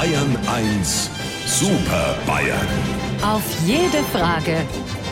[0.00, 1.10] Bayern 1
[1.44, 2.66] Super Bayern.
[3.22, 4.56] Auf jede Frage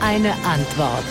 [0.00, 1.04] eine Antwort.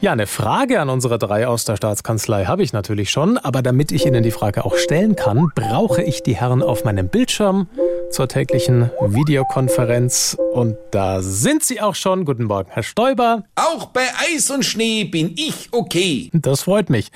[0.00, 3.92] Ja, eine Frage an unsere drei aus der Staatskanzlei habe ich natürlich schon, aber damit
[3.92, 7.68] ich Ihnen die Frage auch stellen kann, brauche ich die Herren auf meinem Bildschirm
[8.10, 10.36] zur täglichen Videokonferenz.
[10.52, 12.24] Und da sind Sie auch schon.
[12.24, 13.44] Guten Morgen, Herr Stoiber.
[13.54, 14.02] Auch bei
[14.34, 16.28] Eis und Schnee bin ich okay.
[16.32, 17.12] Das freut mich.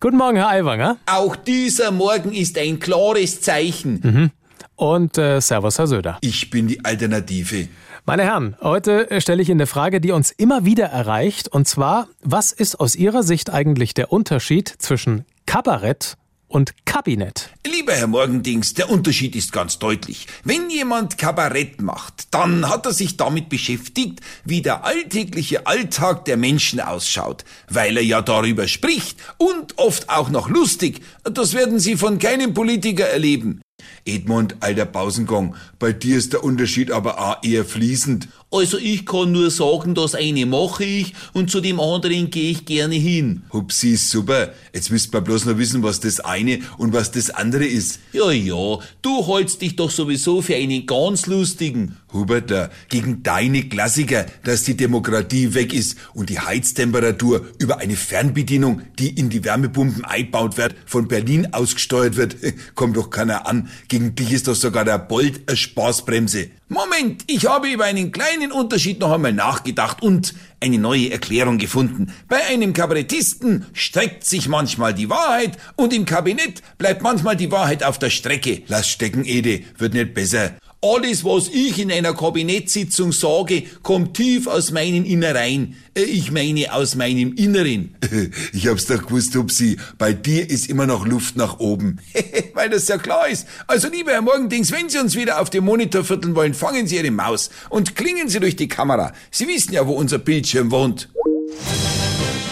[0.00, 0.98] Guten Morgen, Herr Aiwanger.
[1.06, 4.32] Auch dieser Morgen ist ein klares Zeichen.
[4.76, 6.18] Und äh, Servus, Herr Söder.
[6.20, 7.68] Ich bin die Alternative.
[8.04, 11.48] Meine Herren, heute äh, stelle ich Ihnen eine Frage, die uns immer wieder erreicht.
[11.48, 17.50] Und zwar, was ist aus Ihrer Sicht eigentlich der Unterschied zwischen Kabarett und Kabinett?
[17.66, 20.26] Lieber Herr Morgendings, der Unterschied ist ganz deutlich.
[20.44, 26.36] Wenn jemand Kabarett macht, dann hat er sich damit beschäftigt, wie der alltägliche Alltag der
[26.36, 31.00] Menschen ausschaut, weil er ja darüber spricht und oft auch noch lustig.
[31.24, 33.62] Das werden Sie von keinem Politiker erleben.
[34.06, 38.28] Edmund, alter Pausengang, bei dir ist der Unterschied aber auch eher fließend.
[38.50, 42.64] Also ich kann nur sagen, das eine mache ich und zu dem anderen gehe ich
[42.64, 43.42] gerne hin.
[43.52, 44.52] Hupsi, ist super.
[44.72, 47.98] Jetzt müsst wir bloß noch wissen, was das eine und was das andere ist.
[48.12, 51.96] Ja, ja, du hältst dich doch sowieso für einen ganz lustigen.
[52.16, 58.82] Huberter, gegen deine Klassiker, dass die Demokratie weg ist und die Heiztemperatur über eine Fernbedienung,
[58.98, 62.36] die in die Wärmepumpen eingebaut wird, von Berlin ausgesteuert wird,
[62.74, 63.68] kommt doch keiner an.
[63.88, 66.50] Gegen dich ist doch sogar der Bolt eine Spaßbremse.
[66.68, 72.12] Moment, ich habe über einen kleinen Unterschied noch einmal nachgedacht und eine neue Erklärung gefunden.
[72.28, 77.84] Bei einem Kabarettisten streckt sich manchmal die Wahrheit und im Kabinett bleibt manchmal die Wahrheit
[77.84, 78.62] auf der Strecke.
[78.66, 80.54] Lass stecken, Ede, wird nicht besser.
[80.94, 85.76] Alles, was ich in einer Kabinettssitzung sage, kommt tief aus meinen Innereien.
[85.96, 87.96] Äh, Ich meine aus meinem Inneren.
[88.52, 91.98] Ich hab's doch gewusst, Hupsi, bei dir ist immer noch Luft nach oben.
[92.54, 93.46] Weil das ja klar ist.
[93.66, 96.96] Also, lieber Herr Morgendings, wenn Sie uns wieder auf dem Monitor vierteln wollen, fangen Sie
[96.96, 99.12] Ihre Maus und klingen Sie durch die Kamera.
[99.30, 101.08] Sie wissen ja, wo unser Bildschirm wohnt.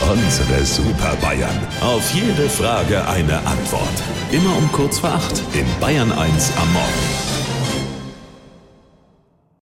[0.00, 1.58] Unsere Super Bayern.
[1.80, 3.96] Auf jede Frage eine Antwort.
[4.32, 7.29] Immer um kurz vor acht in Bayern 1 am Morgen.